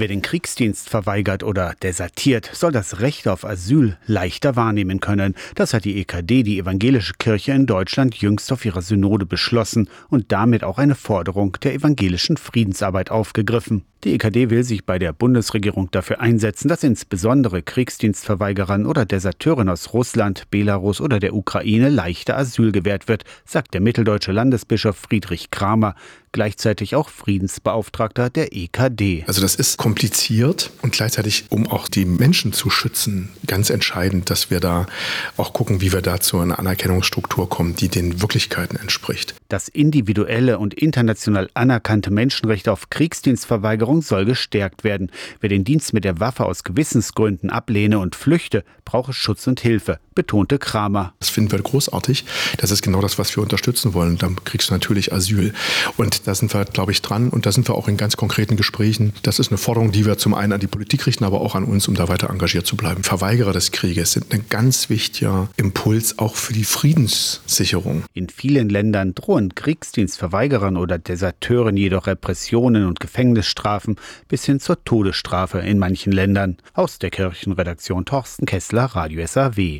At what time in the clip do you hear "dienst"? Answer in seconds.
45.64-45.92